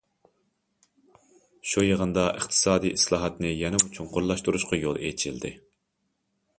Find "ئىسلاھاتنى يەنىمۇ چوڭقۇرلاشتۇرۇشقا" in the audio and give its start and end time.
2.97-4.85